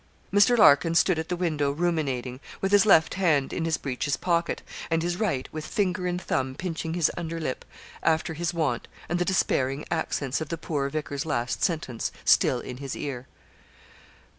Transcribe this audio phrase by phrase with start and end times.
[0.33, 0.57] Mr.
[0.57, 5.03] Larkin stood at the window ruminating, with his left hand in his breeches pocket, and
[5.03, 7.63] his right, with finger and thumb pinching his under lip,
[8.01, 12.77] after his wont, and the despairing accents of the poor vicar's last sentence still in
[12.77, 13.27] his ear.